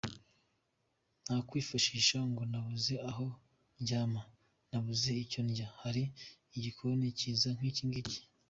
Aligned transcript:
nta 1.23 1.35
kwifashisha 1.47 2.17
ngo 2.29 2.41
nabuze 2.51 2.93
aho 3.09 3.25
ndyama, 3.81 4.21
nabuze 4.69 5.09
icyo 5.23 5.39
ndya… 5.47 5.67
hari 5.81 6.03
igikoni 6.57 7.05
kiza 7.19 7.49
nk’ikingiki. 7.57 8.19